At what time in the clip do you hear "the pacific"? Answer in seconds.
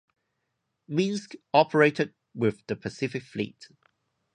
2.65-3.21